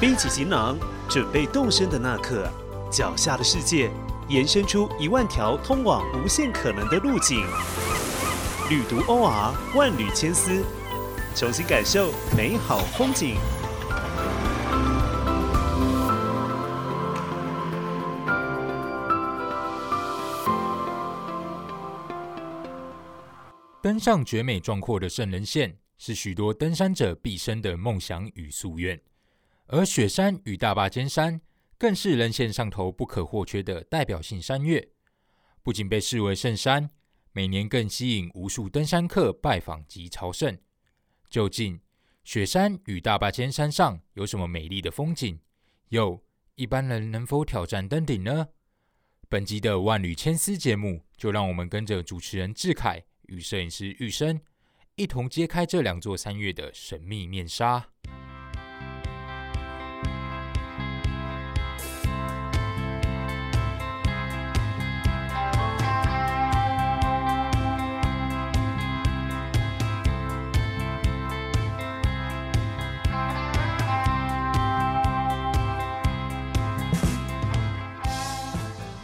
[0.00, 0.78] 背起行囊，
[1.10, 2.50] 准备动身的那刻，
[2.90, 3.90] 脚下的世界
[4.28, 7.40] 延伸出一万条通往无限可能的路径。
[8.70, 10.64] 旅途 OR 万缕千丝，
[11.36, 13.36] 重新感受美好风景。
[23.82, 28.98] 登上绝美壮阔的圣人线，是许多登山者毕生的梦想与夙愿。
[29.72, 31.40] 而雪山与大坝尖山，
[31.78, 34.88] 更是人线上头不可或缺的代表性山岳。
[35.62, 36.90] 不仅被视为圣山，
[37.30, 40.58] 每年更吸引无数登山客拜访及朝圣。
[41.28, 41.80] 究竟
[42.24, 45.38] 雪山与大坝尖山上有什么美丽的风景？
[45.90, 46.20] 又
[46.56, 48.48] 一般人能否挑战登顶呢？
[49.28, 53.04] 本集的万缕千丝节目，就让我们跟着主持人志凯。
[53.28, 54.40] 与摄影师玉生
[54.96, 57.89] 一同揭开这两座山岳的神秘面纱。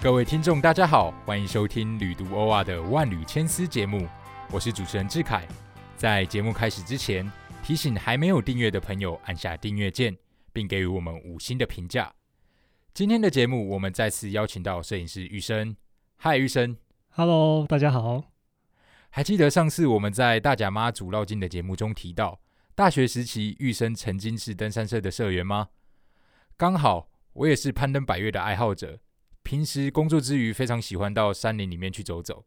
[0.06, 4.06] 各位听众，大家好，欢迎收听《旅读欧亚的万缕千丝》节目，
[4.52, 5.44] 我是主持人志凯。
[5.96, 7.28] 在节目开始之前，
[7.60, 10.16] 提醒还没有订阅的朋友按下订阅键，
[10.52, 12.14] 并给予我们五星的评价。
[12.94, 15.76] 今天的节目，我们再次邀请到摄影师玉生。
[16.14, 16.76] 嗨，玉生
[17.08, 18.26] ，Hello，大家好。
[19.10, 22.38] 还记得上次我们在大甲妈祖绕境的节目中提到，
[22.76, 25.70] 大学时期玉生曾经是登山社的社员吗？
[26.56, 29.00] 刚好我也是攀登百越的爱好者。
[29.46, 32.44] 平时工作之余，非常喜欢到山林里面去走走。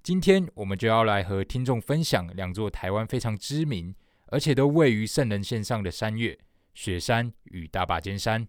[0.00, 3.92] 今天我们就要来和听众分享两座台湾非常知名，
[4.26, 6.38] 而且都位于圣人线上的山岳——
[6.72, 8.46] 雪山与大坝尖山。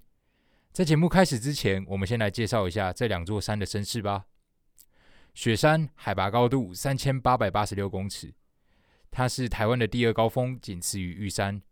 [0.72, 4.26] 在节目开始之前，我们先来介绍一下这两座山的身世吧。
[5.34, 8.32] 雪山海拔高度三千八百八十六公尺，
[9.10, 11.64] 它是台湾的第二高峰，仅次于玉山。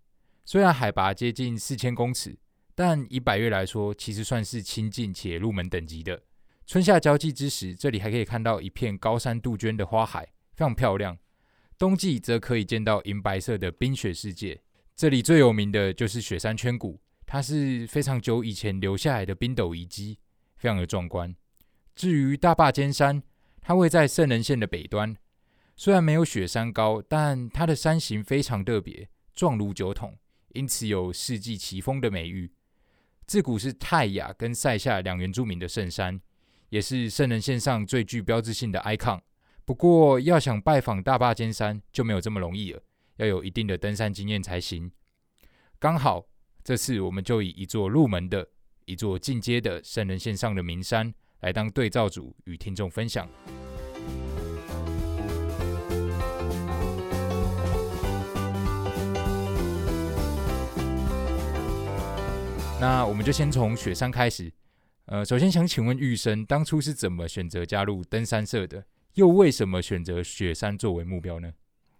[0.43, 2.39] 虽然海拔接近四千公尺。
[2.75, 6.21] 但以百越来说，其实算是亲近且入门等级的。
[6.67, 11.17] 春夏交际之时，这里还可以看到一片高山杜鹃的花海，非常漂亮。
[11.77, 14.61] 冬季则可以见到银白色的冰雪世界。
[14.95, 20.19] 这里最有名的就是雪山圈谷，它是非常久以前留下来的冰斗遗迹，
[20.57, 21.35] 非常的壮观。
[21.95, 23.23] 至于大坝尖山，
[23.61, 25.15] 它位在圣人县的北端，
[25.75, 30.17] 虽然没有雪山高，但它的山形非常特别，状如酒桶，
[30.53, 32.51] 因此有世纪奇峰的美誉。
[33.25, 36.21] 自古是泰雅跟塞夏两原住民的圣山，
[36.69, 39.19] 也是圣人线上最具标志性的 icon。
[39.65, 42.81] 不过，要想拜访大坝尖山就没有这么容易了，
[43.17, 44.91] 要有一定的登山经验才行。
[45.79, 46.27] 刚好
[46.63, 48.47] 这次我们就以一座入门的、
[48.85, 53.27] 一座进阶的圣人线上的名山来当对照组，与听众分享。
[62.79, 64.51] 那我们就先从雪山开始。
[65.05, 68.83] 呃，首先想请问玉生，当初是怎么选择加入登山社的？
[69.13, 71.53] 又为什么选择雪山作为目标呢？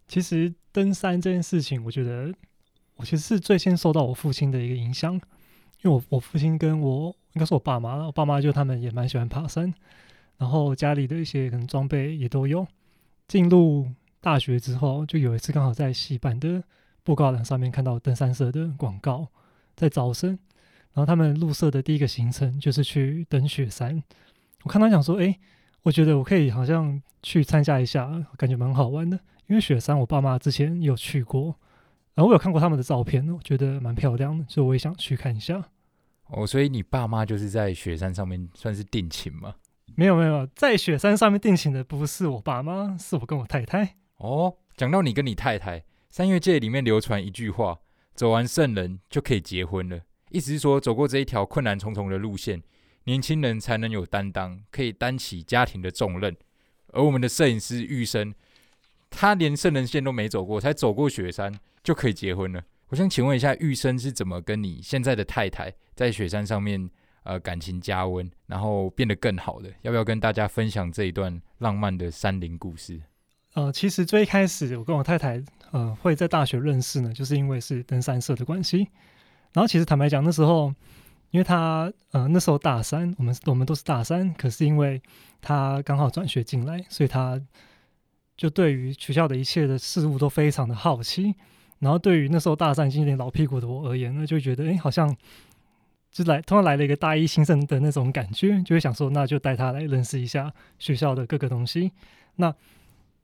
[0.07, 2.33] 其实登山这件事情，我觉得
[2.97, 9.73] 我其实是最先受到我父亲的一个影响，因为我我父亲跟我应该是我爸妈，我爸妈就他们也蛮喜欢爬山，
[10.37, 12.67] 然后家里的一些可能装备也都有。
[13.27, 13.87] 进入
[14.19, 16.61] 大学之后，就有一次刚好在戏班的
[17.03, 19.27] 布告栏上面看到登山社的广告，
[19.75, 20.37] 在招生。
[20.95, 24.01] 然后他们入社的第一个行程就是去登雪山。
[24.63, 25.37] 我看他讲说，哎，
[25.83, 29.19] 我觉得我可以好像去参加一下，感觉蛮好玩的。
[29.47, 31.53] 因为雪山我爸妈之前有去过，
[32.13, 35.61] 然后我有看过他们的照片，我觉得蛮漂亮的，所以我也想去看一下。
[36.27, 39.53] 哦，所以你爸妈就是在雪山上面算是定情吗？
[39.95, 43.97] 没有没有，在雪山上面定情的不是我爸妈，是我跟我太太。
[44.17, 47.77] 哦，讲到你跟你太太，三月界里面流传一句话：
[48.15, 49.99] 走完圣人就可以结婚了。
[50.35, 52.61] 意思是说，走过这一条困难重重的路线，
[53.05, 56.35] 年轻人才能有担当，可以担起家庭的重任。
[56.87, 58.33] 而我们的摄影师玉生，
[59.09, 62.61] 他连圣人线都没走过，才走过雪山就可以结婚了。
[62.89, 66.89] 我想请问一下，玉生是怎么跟你现在的太太在雪山上面
[67.23, 69.71] 呃感情加温，然后变得更好的？
[69.83, 73.01] 要不要跟大家分享这一段浪漫的山林故事？
[73.53, 75.41] 呃，其实最开始我跟我太太
[75.71, 78.89] 呃会在大学认识呢，就是因为是登山社的关系。
[79.55, 80.73] 然后其实坦白讲，那时候，
[81.31, 85.01] 因为他呃那时候大三，我们我们都是大三，可是因为
[85.41, 87.41] 他刚好转学进来，所以他
[88.35, 91.33] 就对于学校的一切的事物都非常的好奇。
[91.79, 95.15] 然后对于那时候大三已经有点老屁股的我而言呢，就觉得哎好像
[96.11, 101.93] 就来突然来了一个大一新生的那种感觉，就会想说，那就带他来认识一下学校的各个东西。
[102.35, 102.53] 那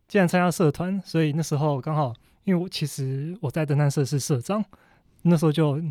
[0.07, 2.13] 既然参加社团，所以那时候刚好，
[2.45, 4.63] 因为我其实我在登山社是社长，
[5.23, 5.81] 那时候就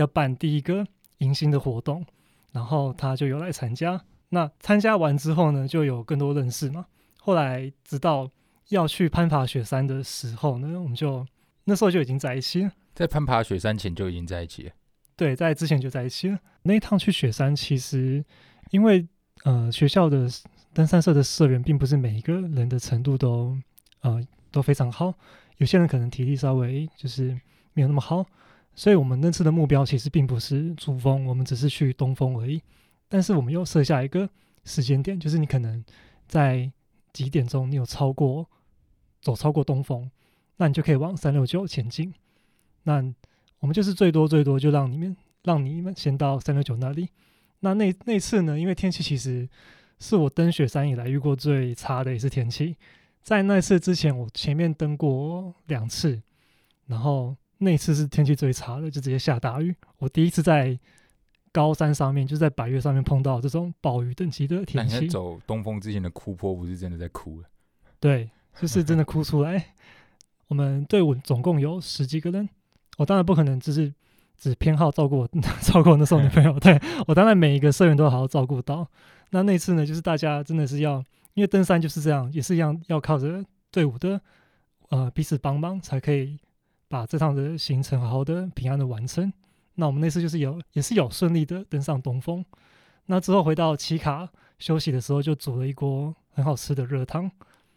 [0.00, 0.86] 要办第一个
[1.18, 2.04] 迎新的活动，
[2.52, 4.02] 然后他就有来参加。
[4.30, 6.86] 那参加完之后呢，就有更多认识嘛。
[7.18, 8.30] 后来直到
[8.70, 11.26] 要去攀爬雪山的时候呢，我们就
[11.64, 12.72] 那时候就已经在一起了。
[12.94, 14.72] 在攀爬雪山前就已经在一起了。
[15.16, 16.38] 对，在之前就在一起了。
[16.62, 18.24] 那一趟去雪山，其实
[18.70, 19.06] 因为
[19.44, 20.26] 呃学校的
[20.72, 23.56] 登山社的社员，并不是每一个人的程度都
[24.00, 25.12] 呃都非常好，
[25.58, 27.38] 有些人可能体力稍微就是
[27.74, 28.24] 没有那么好，
[28.80, 32.62] 所以我们那次的目标其实并不是珠峰，我们只是去东峰而已。
[33.10, 34.26] 但是我们又设下一个
[34.64, 35.84] 时间点，就是你可能
[36.26, 36.72] 在
[37.12, 38.48] 几点钟你有超过
[39.20, 40.10] 走超过东峰，
[40.56, 42.14] 那你就可以往三六九前进。
[42.84, 43.04] 那
[43.58, 47.10] 我们就是最多最多就让你们让你们先到三六九那里。
[47.58, 49.46] 那那那次呢，因为天气其实
[49.98, 52.74] 是我登雪山以来遇过最差的一次天气。
[53.22, 56.22] 在那次之前，我前面登过两次，
[56.86, 59.74] 然后那次是天气最差的，就直接下大雨。
[59.98, 60.78] 我第一次在
[61.52, 65.06] 高山上面，就在百越上面碰到这种暴雨等级的天气。
[65.08, 67.48] 走东风之前的哭坡，不是真的在哭了？
[68.00, 69.74] 对，就是真的哭出来。
[70.48, 72.48] 我们队伍总共有十几个人，
[72.98, 73.92] 我当然不可能只是
[74.36, 75.28] 只偏好照顾我
[75.60, 78.88] 照顾我那时候女朋友，对我当然每一个社员都好好照顾到。
[79.30, 81.04] 那那次呢，就是大家真的是要，
[81.34, 84.20] 因为登山就是这样，也是一样要靠着队伍的
[84.88, 86.38] 呃彼此帮忙，才可以
[86.90, 89.32] 把这趟的行程好好的平安的完成。
[89.76, 92.44] 那我们那次就是有，也是有顺利的登上东峰。
[93.06, 94.28] 那之后回到奇卡
[94.58, 97.22] 休息的时候，就煮了一锅很好吃的热汤，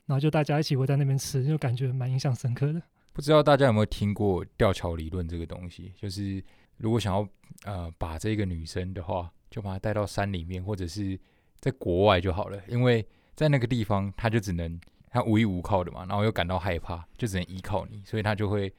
[0.08, 2.82] 然后就大家一起围在那边吃，就感觉蛮印象深刻的。
[3.14, 5.94] 不知道大家有没有听过吊桥理论这个东西？
[5.96, 6.44] 就是
[6.78, 7.28] 如果想要
[7.66, 11.18] 呃把这个女生的话，就把她带到山里面，或者是
[11.60, 14.82] 在国外就好了，因为在那个地方她就只能
[15.12, 18.74] 她无依无靠的嘛，然后又感到害怕，就只能依靠你，所以她就会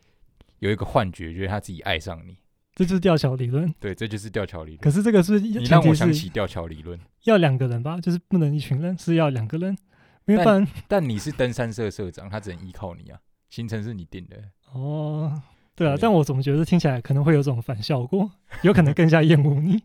[0.64, 2.38] 有一个幻觉，觉得他自己爱上你。
[2.75, 4.78] 这就是吊桥理论，对，这就是吊桥理论。
[4.81, 9.76] 可是这个是你让我想起吊桥理论，要两个人吧，就是不能一群人，是要两个人。
[10.25, 13.20] 没办，但你是登山社社长，他只能依靠你啊，
[13.50, 14.43] 行程是你定的。
[14.72, 15.40] 哦，
[15.76, 18.31] 对啊，但我怎么觉得听起来可能会有种反效果，
[18.62, 19.82] 有可能更加厌恶你。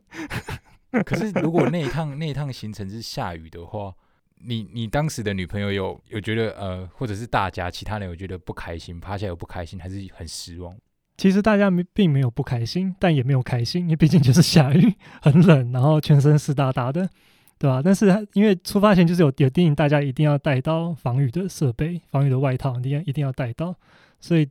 [1.06, 3.94] 可是如果那一趟那一趟行程是下雨的话，
[4.42, 10.76] 你你当时的女朋友有有觉得呃，或者是大家其他人有觉得不开心，趴下有不开心，还是很失望？
[11.18, 17.10] 其实大家没并没有不开心，但也没有开心，因为毕竟就是下雨， 很冷，然后全身湿哒哒的，
[17.58, 17.82] 对吧？
[17.84, 23.76] 但是因为出发前就是有有电影，大家一定要带到防雨的设备、防雨的外套，一定要一定要带到，
[24.22, 24.48] 所以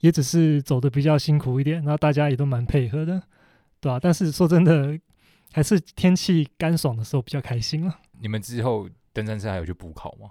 [0.00, 3.22] 也只是走的比较辛苦一点，然后大家也都蛮配合的，
[3.80, 4.00] 对吧？
[4.02, 4.98] 但是说真的，
[5.52, 7.96] 还是天气干爽的时候比较开心了。
[8.20, 10.30] 你们之后登山社还有去补考吗？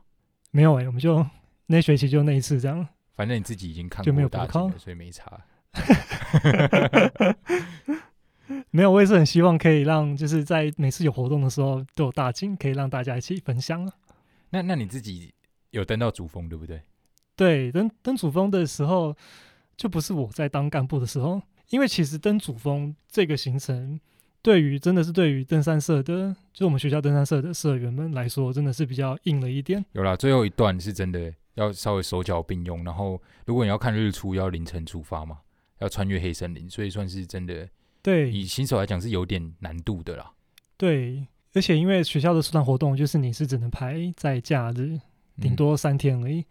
[0.51, 1.25] 没有哎，我们就
[1.67, 2.87] 那学期就那一次这样。
[3.15, 5.41] 反正你自己已经看就没有补考，所以没差。
[8.71, 13.93] 没有，我也是很希望可以让，就是在每次有活动的时候都有大金，可以让大家一起分享啊。
[14.51, 15.33] 那那你自己
[15.71, 16.81] 有登到主峰对不对？
[17.35, 19.15] 对，登登主峰的时候，
[19.75, 23.99] 就不是我在当干部的时候，因为其实登主峰这个行程，
[24.41, 29.83] 对于真的是对于登山社的，就我们学校登山社的社员们来说，真的是比较硬了一点。
[29.93, 35.39] 有啦，最后一段是真的要稍微手脚并用，然后如果你要看日出，要凌晨出发嘛。
[35.79, 37.69] 要穿越黑森林，所以算是真的。
[38.01, 40.31] 对，以新手来讲是有点难度的啦。
[40.75, 44.99] 对，而且因为学校的社团活动就是你是只能排在假日，
[45.39, 46.43] 顶多三天而已，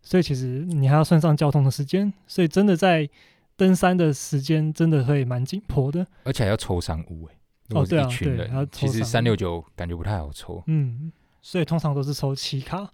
[0.00, 3.10] 所以其实你还要算上交通的时间，所以真的在
[3.58, 6.06] 登山的时间真的会蛮紧迫的。
[6.24, 7.34] 而且还要抽商务哎。
[7.70, 10.62] 哦，对啊，对，其实三六九感觉不太好抽。
[10.68, 11.12] 嗯，
[11.42, 12.90] 所以通常都是抽七卡，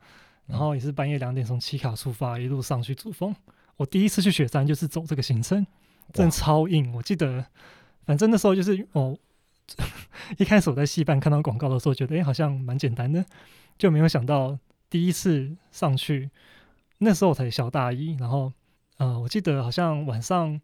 [0.47, 3.33] 然后也是半夜两点从七卡出发，一路上去主峰。
[3.77, 5.65] 我第一次去雪山就是走这个行程，
[6.13, 6.93] 真的超硬。
[6.93, 7.47] 我记得，
[8.05, 9.17] 反正那时候就是哦，
[10.39, 13.25] 一开始我在戏班看到广告的时候，觉得哎好像蛮简单的，
[13.79, 14.59] 就没有想到
[14.91, 16.31] 第一次上去，
[16.99, 18.17] 那时候我才小大一。
[18.17, 18.53] 然后
[18.97, 20.61] 呃，我记得好像晚上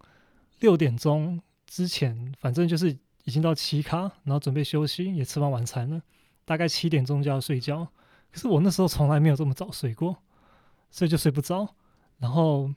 [0.60, 6.02] 六点钟之前，反正就是已经到七卡，然后准备休息，也吃完晚餐了，
[6.44, 7.88] 大概七点钟就要睡觉。
[8.30, 10.16] 可是我那时候从来没有这么早睡过，
[10.90, 11.74] 所以就睡不着，
[12.18, 12.70] 然后。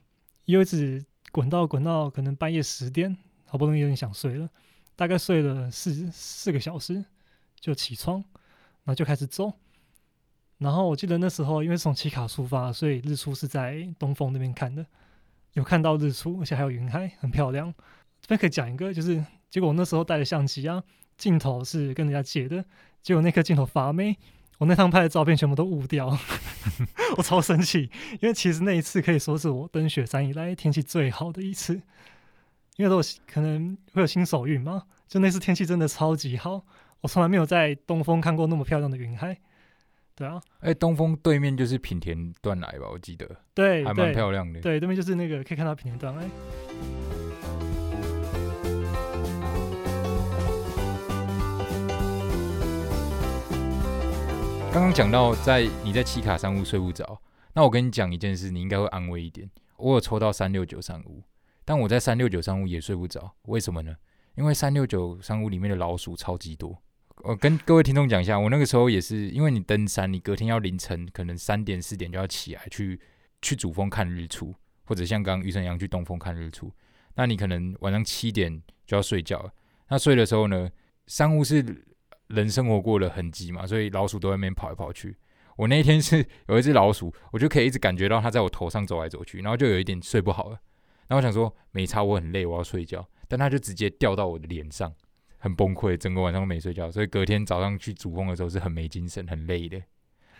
[0.45, 4.49] 又一直滚到滚到可能半夜十点，好不容易有点想睡了，
[4.93, 7.05] 大概睡了四四个小时
[7.61, 8.17] 就起床，
[8.83, 9.53] 然后就开始走。
[10.57, 14.85] 然后我记得那时候因为从奇卡出发，所以日出是在东峰那边看的，
[15.53, 17.73] 有看到日出，而且还有云海，很漂亮。
[18.21, 20.81] 这边可以讲一个，就是结果我那时候带的相机啊，
[21.17, 22.63] 镜头是跟人家借的，
[23.01, 24.17] 结果那颗镜头发霉，
[24.57, 26.17] 我那趟拍的照片全部都雾掉，
[27.17, 27.89] 我超生气，
[28.21, 31.75] 因为其实那一次可以说是我登雪山以来天气最好的一次，
[32.77, 36.65] 因为都有可能会有新手运嘛，就那次天气真的超级好，
[37.01, 39.37] 我从来没有在东风看过那么漂亮的云海。
[40.15, 42.87] 对啊，哎，东风对面就是品田断崖吧？
[42.91, 44.61] 我记得，对，还蛮漂亮的。
[44.61, 46.21] 对，对面就是那个可以看到品田断崖。
[54.71, 57.19] 刚刚讲到在你在七卡三屋睡不着，
[57.53, 59.49] 那我跟你讲一件事，你应该会安慰一点。
[59.77, 61.23] 我有抽到三六九三屋，
[61.65, 63.95] 但我在三六九三屋也睡不着，为什么呢？
[64.35, 66.82] 因为三六九三屋里面的老鼠超级多。
[67.21, 72.99] 我跟各位听众讲一下，我那个时候也是，因为你登山，你隔天要凌晨可能三点四点就要起来去
[73.41, 74.53] 去主峰看日出，
[74.85, 76.71] 或者像刚刚余生阳去东峰看日出，
[77.15, 79.53] 那你可能晚上七点就要睡觉了。
[79.89, 80.69] 那睡的时候呢，
[81.07, 81.85] 山屋是
[82.27, 85.15] 人生活过的痕迹嘛，所以老鼠都在那边跑来跑去。
[85.55, 90.59] 我那一天是有一只老鼠，我就可以一直感觉到它在我头上走来走去，然后就有一点睡不好了。
[91.07, 94.91] 然后我想说没差，我很累，我要睡觉，但它就直接掉到我的脸上。
[95.43, 99.77] 很崩溃，整个晚上都没睡觉，所以隔天早上去主峰的时候是很没精神、很累的，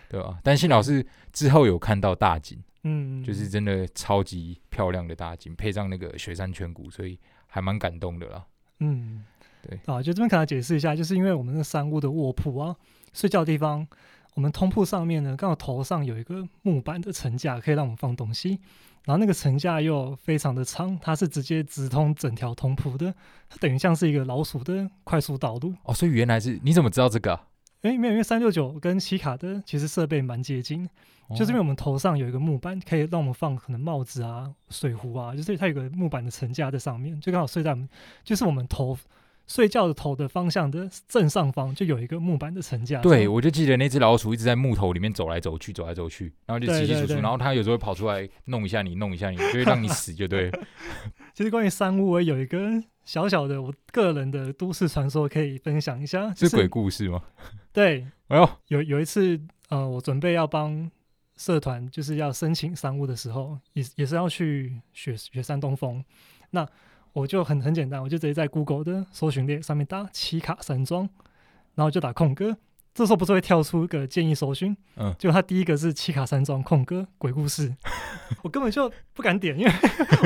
[0.08, 0.40] 对吧？
[0.42, 8.46] 但幸好是之后有看到大景，嗯，就是真的超级漂亮的大景，配上那个雪山全谷，所以还蛮感动的啦。
[8.80, 9.26] 嗯，
[9.62, 12.74] 对啊，就这边可能解释一下，就是因为我们那山屋的卧铺啊，
[13.12, 13.86] 睡觉的地方，
[14.36, 18.60] 我们通铺上面呢，刚好头上有一个木板的层架，可以让我们放东西。
[19.06, 23.13] 然后那个层架又非常的长，它是直接直通整条通铺的，
[23.50, 25.74] 它等于像是一个老鼠的快速道路。
[25.84, 27.38] 哦，所以原来是你怎么知道这个？
[27.82, 30.90] 哎，没有，因为三六九跟西卡的其实设备蛮接近，
[31.36, 37.90] 就是因为我们头上有一个木板，可以让我们放可能帽子啊、水壶啊，就是它有个木板的层架在上面，就刚好睡在我们，
[38.24, 38.98] 就是我们头。
[39.46, 43.02] 睡觉的头的方向的正上方就有一个木板的层架。
[43.02, 50.50] 对，我就记得那只老鼠一直在木头里面走来走去，走来走去，然后就稀稀疏疏，然后它有时候会跑出来弄一下你，弄一下你，就会让你 死，就对。
[51.36, 52.60] 其实关于山屋，我有一个
[53.04, 56.34] 小小的我个人的都市传说可以分享一下。
[56.34, 57.22] 是鬼故事吗？
[57.74, 60.90] 对， 哎呦，有有一次，呃，我准备要帮
[61.36, 66.04] 社团就是要申请山屋的时候，也也是要去雪雪山东峰，
[66.52, 66.68] 那。
[67.13, 71.08] 我就很很简单，我就直接在 Google 的搜寻列上面打奇卡山庄，
[71.75, 72.58] 然后就打空哥，
[72.91, 74.75] 这时候不是会跳出一个建议搜寻？
[74.96, 77.72] 嗯，就它第一个是奇卡山庄空哥鬼故事，
[78.41, 79.72] 我根本就不敢点，因为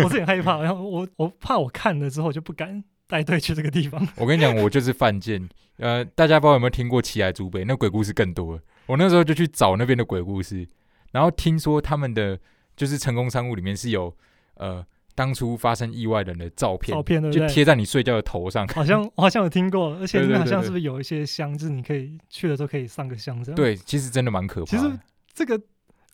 [0.02, 4.08] 我是很害怕， 然后我我怕我看了之后就不敢带队去这个地方。
[4.16, 5.50] 我跟你讲，我就是犯贱。
[5.80, 8.60] 呃，大家不知道有没有听过奇来猪北，那鬼故事更多。
[8.86, 10.68] 我那时候就去找那边的鬼故事，
[11.12, 12.40] 然后听说他们的
[12.78, 14.16] 就是成功商务里面是有
[14.56, 14.86] 呃。
[15.18, 18.68] 当初发生意外人的照片，照片就贴在你睡觉的头上。
[18.68, 23.56] 好像我 好像有听过，而且好像是不是有一些箱子，你可以去的时候可以上个香这样。
[23.56, 24.68] 对，其实真的蛮可怕。
[24.68, 25.00] 其实
[25.34, 25.60] 这个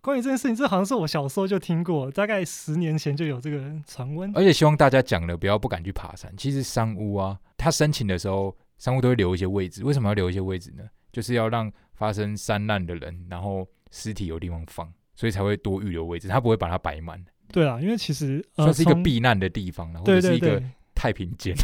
[0.02, 4.32] 关于这件事情，这好像是我小时候就听过，大概十年前就有这个传闻。
[4.34, 6.34] 而且希望大家讲了不要不敢去爬山。
[6.38, 9.84] 其实山屋啊，他申请的时候，山屋都会留一些位置。
[9.84, 10.84] 为什么要留一些位置呢？
[11.12, 16.30] 就是要让发生山难的人，然后尸体有地方放，所以才会多预留位置。
[16.30, 17.22] 他不会把它摆满。
[17.54, 20.62] 对啊，因为其实呃算是一个避难的地方，或者是一个
[20.96, 21.56] 太平间。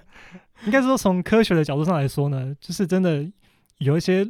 [0.64, 3.30] 应该说，从科学的角度上来说呢，就是真的
[3.76, 4.22] 有一些，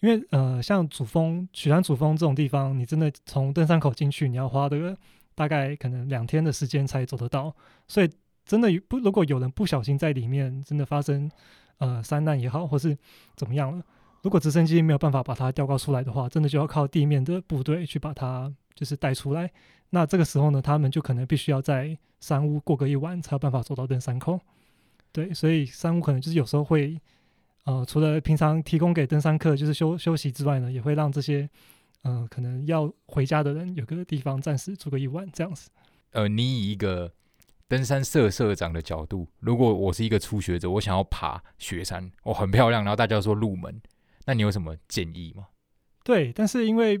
[0.00, 4.96] 因为呃，像主峰、雪山主峰这种地方，你真的从登山口进去，你要花这个
[5.34, 7.52] 大概可能两天的时间才走得到。
[7.88, 8.08] 所以，
[8.46, 11.28] 真的不，如果有人不小心在里面真的发生
[11.78, 12.96] 呃山难也好，或是
[13.34, 13.84] 怎么样了，
[14.22, 19.50] 如果直升机没有办法把它吊高出来的话，真的就要靠地面的部队去把它就是带出来。
[19.90, 24.40] 那这个时候呢，他们就可能必须要在山屋过个一晚，才有办法走到登山口。
[25.12, 27.00] 对，所以山屋可能就是有时候会，
[27.62, 31.48] 呃，除了平常提供给登山客就是休休息之外呢，也会让这些，
[32.02, 35.70] 呃，可能要回家的人有个地方暂时住个一晚这样子。
[36.10, 37.12] 呃，你以一个
[37.68, 43.80] 登山社社长的角度，如果我是一个初学者，我想要爬雪山，我很漂亮，然后大家说入门，
[44.24, 45.46] 那你有什么建议吗？
[46.02, 47.00] 对，但是因为。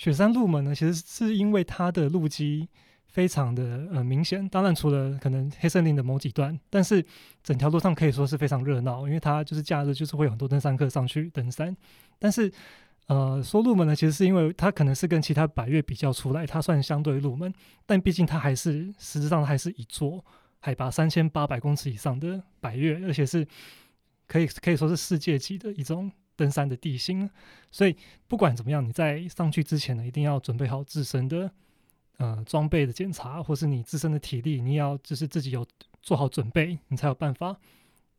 [0.00, 2.66] 雪山入门呢，其实是因为它的路基
[3.04, 4.48] 非常的呃明显。
[4.48, 7.04] 当然，除了可能黑森林的某几段，但是
[7.42, 11.76] 整条路上可以说是非常热闹，因为它就是假日就是会有很多登山客上去登山。
[12.18, 12.50] 但是，
[13.08, 17.52] 呃，说入门呢，其实是因为它可能是跟其他百越比较出来，它算相对入门，
[17.84, 20.24] 但毕竟它还是实质上还是一座
[20.60, 23.46] 海拔三千八百公尺以上的百越，而且是
[24.26, 26.10] 可以可以说是世界级的一种。
[26.40, 27.28] 登山的地形，
[27.70, 27.94] 所以
[28.26, 31.50] 不管怎么样，你在上去之前呢，一定要准备好自身的
[32.16, 35.66] 呃装备的检查，或是你自身的体力，你要就是自己有
[36.00, 37.54] 做好准备，你才有办法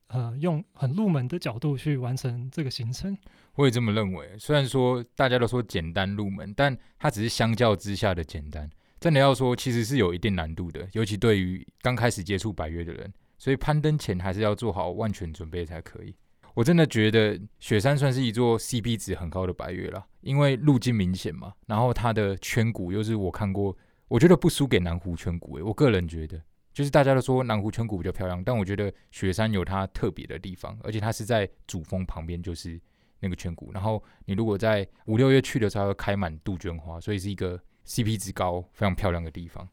[0.07, 3.17] 呃用很入门的角度去完成这个行程。
[3.55, 4.37] 我也这么认为。
[4.37, 8.69] 虽然说大家都说简单入门，但它只是相较之下的简单。
[8.99, 13.11] 真的要说，其实是有一定难度的，尤其对于刚开始接触百越的人。
[13.39, 16.13] 所以攀登前还是要做好万全准备才可以。
[16.53, 23.75] 我真的觉得雪山算是一座 CP 值很高的白月了，因为路径明显嘛，然后它的圈谷又是我看过，
[24.07, 25.63] 我觉得不输给南湖圈谷诶。
[25.63, 26.41] 我个人觉得，
[26.73, 32.79] 就是大家都说南湖圈谷比较漂亮，但我觉得雪山有它特别的地方，而且它是在主峰旁边，就是
[33.19, 33.71] 那个圈谷。
[33.71, 39.67] 然后你如果在五六月去的时候，开满杜鹃花，所以是一个 CP 值高、非常漂亮的地方。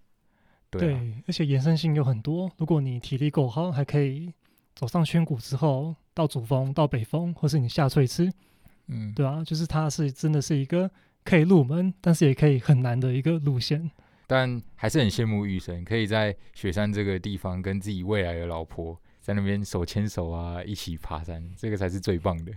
[0.71, 0.95] 对，
[1.27, 2.51] 而且延伸性有很多。
[2.59, 4.33] 如果你体力够好，还可以
[4.77, 8.29] 走上圈谷之后，到主峰、到北峰，或是你下翠池，
[8.89, 10.91] 嗯，对啊，就是它是真的是一个
[11.25, 13.89] 可以入门，但是也可以很难的一个路线。
[14.27, 22.51] 但还是很羡慕玉生，可以在雪山这个地方跟自己未来的老婆在那边手牵手啊，一起爬山，这个才是最棒的。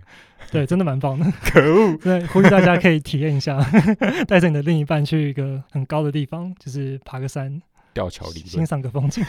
[0.50, 1.24] 对，真的蛮棒的。
[1.44, 1.96] 可恶！
[1.98, 3.64] 对，呼吁大家可以体验一下，
[4.26, 7.62] 带着你的另一半去一个很高的地方，就是爬个山。
[7.94, 9.22] 吊桥理论，欣赏个风景。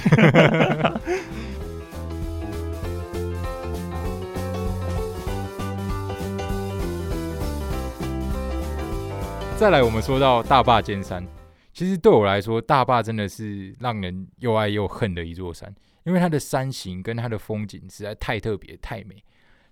[9.64, 11.26] 再来，我们说到大坝尖山，
[11.72, 19.24] 其实对我来说，大坝真的是让人又爱又恨的一座山，因为它的山形跟它的风景实在太特别、太美。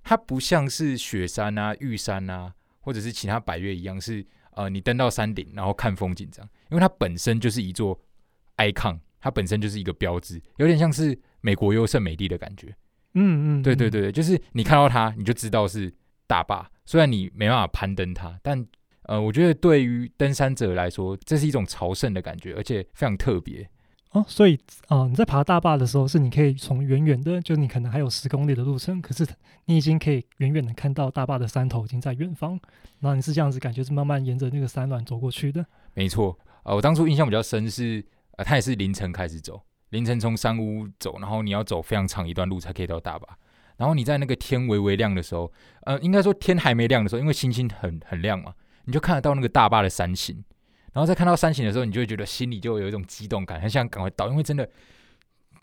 [0.01, 8.00] 它不像是雪山啊、玉山啊，或者是其他百岳一样，是呃，你登到山顶然后看风景这样，因为它本身就是一座。
[8.55, 12.74] icon，它本身就是一个标志，有点像是美国优胜美地的感觉。
[13.15, 15.93] 嗯嗯，对对对就是你看到它，你就知道是
[16.27, 16.71] 大坝。
[16.86, 18.65] 虽然你没办法攀登它，但
[19.11, 23.69] 呃，我觉得对于登山者来说，这是一种朝圣的感觉，而且非常特别。
[24.11, 29.27] 哦，所以啊，你在爬大坝的时候，是你可以从远远的，就你可能还有十公里的路程，可是
[29.65, 32.57] 你已经可以远远的看到大坝的山头已经在远方。
[33.01, 35.65] 然后你是这样子感觉，是慢慢沿着那个山峦走过去的。
[35.93, 38.05] 没错，呃，我当初印象比较深是。
[38.37, 43.27] 呃，他也是凌晨开始走，凌晨从山屋走，然后你要走非常长一段路才可以到大坝。
[43.75, 48.53] 然后你在那个天微微亮的时候，呃，应该说天还没亮的时候，因为星星很很亮嘛，
[48.85, 50.44] 你就看得到那个大坝的山形。
[50.94, 54.70] 然后再看到山形的时候，你就会觉得心里就有一种激动感，很想赶快到，因为真的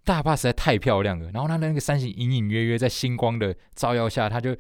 [0.05, 1.31] 大坝实在太漂亮了。
[1.33, 4.57] 然后它的那个山形隐隐约约在星光的照耀下，它就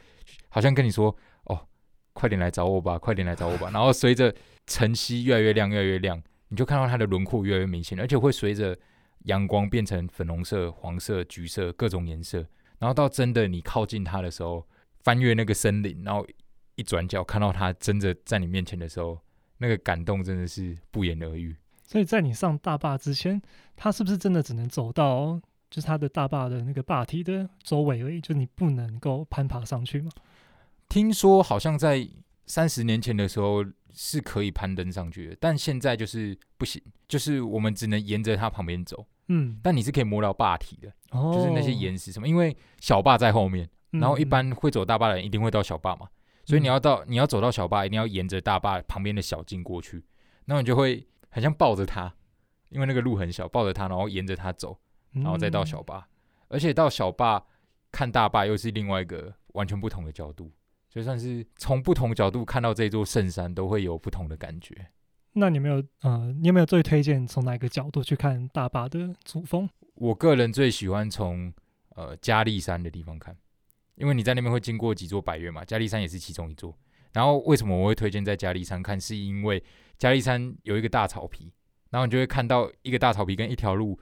[0.50, 1.66] 好像跟你说：“哦，
[2.12, 4.34] 快点来找我吧，快点来找我吧。”然后随着
[4.66, 6.22] 晨曦越来越亮，越来越亮。
[6.50, 8.76] 你就看到它的轮廓越来越明显，而且会随着
[9.24, 12.44] 阳光变成粉红色、黄色、橘色各种颜色。
[12.78, 14.66] 然后到真的你靠近它的时候，
[15.02, 16.26] 翻越那个森林，然后
[16.78, 19.18] 一转角看到他真的在你面前的时候，
[19.58, 21.54] 那个感动真的是不言而喻。
[21.82, 23.42] 所以在你上大坝之前，
[23.76, 25.38] 他是不是真的只能走到
[25.68, 28.20] 就是他的大坝的那个坝体的周围而已？
[28.20, 30.10] 就你不能够攀爬上去吗？
[30.88, 32.08] 听说好像在。
[32.50, 33.62] 三十年前的时候
[33.92, 39.04] 是可以攀登上去的，但现在就是不行，就是我们只能沿着它旁边走。
[39.26, 46.08] 嗯，但你是可以摸到坝体的，哦就是那些岩石什么，因为小坝在后面，然后一般会走大坝的人一定会到小坝嘛，
[46.48, 50.02] 所以你要到你要走到小坝，一定要沿着大坝旁边的小径过去，
[50.46, 52.10] 那你就会很像抱着它，
[52.70, 54.78] 因为那个路很小，抱着它，然后沿着它走，
[55.12, 56.08] 然后再到小坝，
[56.48, 57.44] 而且到小坝
[57.92, 60.50] 看大坝又是另外一个完全不同的角度。
[60.88, 64.74] 就算是从不同角度看到这座圣山，都会有不同的感觉。
[65.34, 69.68] 那你没有呃，你有没有最推荐从哪个角度去看大坝的主峰？
[69.96, 71.52] 我个人最喜欢从
[71.90, 73.36] 呃嘉利山的地方看，
[73.98, 76.76] 因为你在那边会经过几座百越嘛，嘉利山也是其中一座。
[77.12, 79.00] 然后为什么我会推荐在嘉利山看？
[79.00, 79.62] 是因为
[79.96, 81.52] 嘉利山有一个大草皮，
[81.90, 83.98] 然后你就会看到一个大草皮跟一条路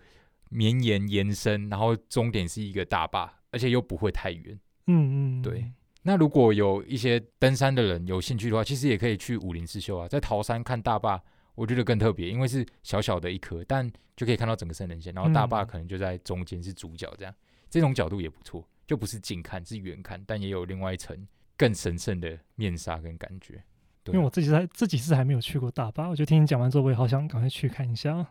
[0.51, 4.59] 绵延延伸，然后终点是一个大坝，而且又不会太远。
[4.87, 5.73] 嗯嗯，对。
[6.03, 11.21] 那如果有一些登山的人有兴趣的话，其实也可以去武林四秀啊，在桃山看大坝，
[11.55, 17.35] 我觉得更特别，因为是小小的一颗，但就可以看到整个圣人线，然后大坝可能就在中间是主角，这样
[17.69, 23.63] 这种角度也不错，就不是近看是远看，但也有另外一层更神圣的面纱跟感觉。
[24.07, 28.27] 因为我自己在这几次还没有去过大坝，我就听你讲完之后，我也好想赶快去看一下。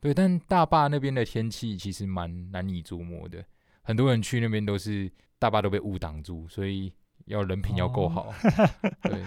[0.00, 3.44] 对，但大坝那边的天气其实蛮难以捉摸的，
[3.82, 6.92] 很多人去那边都是大坝都被雾挡住，所以。
[7.24, 8.32] 要人品要够好，
[9.02, 9.24] 对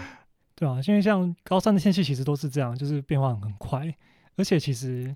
[0.55, 3.93] 对啊，因为像高山的天气其实都是这样，就是变化很快，
[4.37, 5.13] 而且其实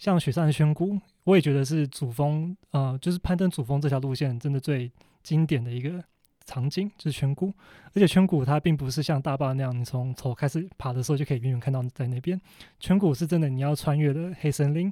[0.00, 4.90] 像雪山的宣谷，我也觉得是主峰，呃，就是攀登主峰这条路线真的最
[5.22, 6.02] 经典的一个
[6.46, 7.52] 场景，就是圈谷。
[7.92, 12.40] 而且圈谷它并不是像大坝那样，你从头开始爬的时候就可以远远看到在那边，
[12.78, 14.90] 圈谷是真的你要穿越了黑森林，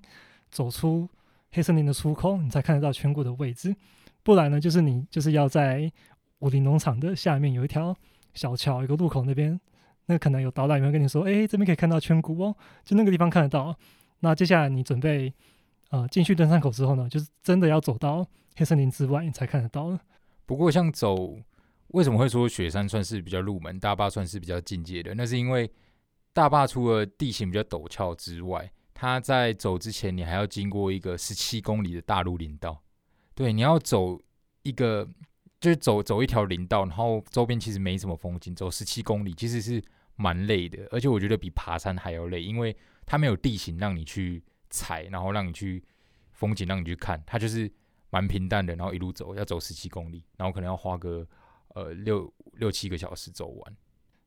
[0.50, 1.08] 走出
[1.52, 3.74] 黑森林的出口，你才看得到圈谷的位置。
[4.22, 5.90] 不然呢，就是你就是要在
[6.40, 7.96] 武林农场的下面有一条
[8.34, 9.58] 小桥，一个路口那边，
[10.04, 13.74] 那可能有导览员跟你说，哎，这边可以看到圈谷哦，就那个地方看得到。
[14.20, 15.32] 那接下来你准备
[15.90, 18.26] 呃进去登山口之后呢，就是真的要走到
[18.56, 19.98] 黑森林之外，你才看得到。
[20.44, 21.38] 不过像走，
[21.88, 25.14] 为什么会说雪山算是比较入门，大坝算是比较进阶的？
[25.14, 25.70] 那是因为
[26.32, 32.82] 大坝除了地形比较陡峭之外，它在走之前，你还要经过一个十七公里的大陆林道。
[33.34, 34.20] 对，你要走
[34.62, 35.08] 一个，
[35.60, 39.82] 就是走走一条林道，然后周边其实没什么风景，走十七公里其实是
[40.16, 42.76] 蛮累的，而且我觉得比爬山还要累，因为
[43.08, 45.82] 它没有地形让你去踩，然后让你去
[46.32, 47.70] 风景让你去看，它就是
[48.10, 51.26] 蛮平淡的，然后一路走要走十七公里，然后可能要花个
[51.68, 53.76] 呃六六七个小时走完，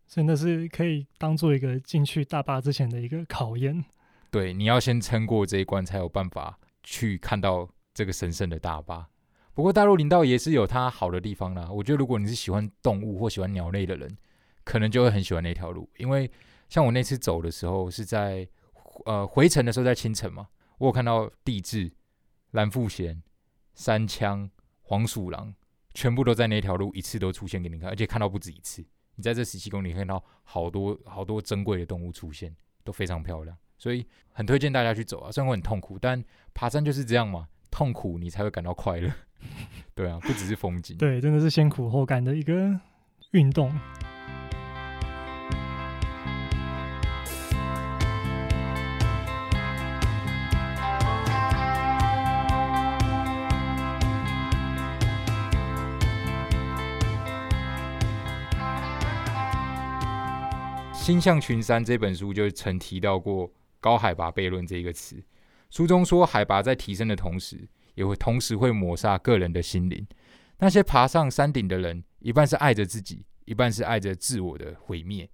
[0.07, 3.85] 真的是可以当做一个进去大坝之前的一个考验。
[4.31, 9.07] 对，你要先撑过这一关，才有办法去看到这个神圣的大坝。
[9.53, 11.69] 不过大陆林道也是有它好的地方啦。
[11.69, 14.17] 我觉得如果你是喜欢动物或喜欢鸟类的人，
[14.63, 15.89] 可能就会很喜欢那条路。
[15.97, 16.31] 因为
[16.69, 18.47] 像我那次走的时候是在
[19.05, 21.91] 呃回程的时候在清晨嘛，我有看到地质、
[22.51, 23.21] 蓝腹鹇、
[23.73, 24.49] 山枪、
[24.81, 25.53] 黄鼠狼，
[25.93, 28.85] 全部都在那条路一次都出现给你看，而且看到不止一次。
[29.15, 33.55] 你在这十七公里看到好多好多珍贵的动物出现，都非常漂亮。
[33.77, 36.23] 所以很推荐大家去走啊，虽然会很痛苦，但
[36.53, 39.11] 爬山就是这样嘛，痛苦你才会感到快乐。
[39.95, 42.79] 对啊，不只是风景，对，真的是先苦后甘的一个
[43.31, 43.71] 运动。
[61.01, 65.19] 《星象群山》这本书就曾提到过“高海拔悖论”这一个词。
[65.71, 70.05] 书中说，海拔在提升的同时，也会同时会抹杀个人的心灵。
[70.59, 75.27] 那些爬上山顶的人，一半是爱着自己，一半是爱着自我的毁灭。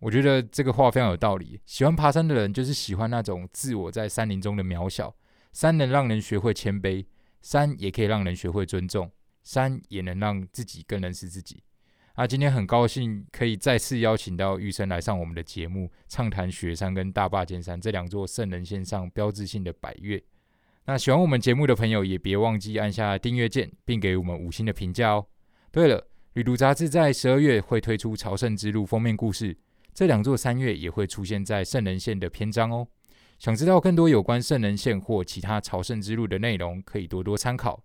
[0.00, 1.60] 我觉得这个话非常有道理。
[1.66, 5.14] 喜欢爬山的人，就是喜欢那种自我在山林中的渺小。
[5.52, 7.06] 山能让人学会谦卑，
[7.40, 9.08] 山也可以让人学会尊重，
[9.44, 11.62] 山也能让自己更认识自己。
[12.14, 20.22] 啊，今天很高兴可以再次邀请到玉生来上我们的节目，畅谈雪山跟大坝尖山这两座圣人线上标志性的百岳。
[20.84, 25.26] 那喜欢我们节目的朋友，也别忘记按下订阅键，并给我们五星的评价哦。
[25.70, 29.56] 对了，旅途杂志在十二月会推出朝圣之路封面故事，
[29.94, 32.86] 这两座山岳也会出现在圣人线的篇章哦。
[33.38, 37.82] 想知道更多有关圣人线或其他朝圣之路的内容，可以多多参考。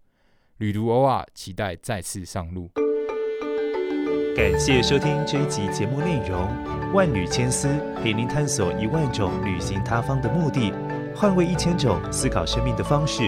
[0.57, 2.69] 旅途偶尔期待再次上路。
[4.37, 6.47] 感谢收听这一集节目内容，
[6.93, 7.67] 万缕千丝
[8.03, 10.71] 陪您探索一万种旅行他方的目的，
[11.15, 13.23] 换位一千种思考生命的方式。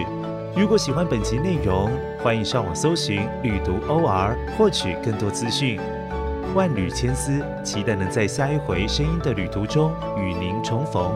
[0.54, 1.90] 如果喜欢本集内容，
[2.22, 5.80] 欢迎上网搜寻“旅读 OR” 获取更多资讯。
[6.54, 11.12] 万缕千丝，期待能在下一回声音的旅途中与您重逢。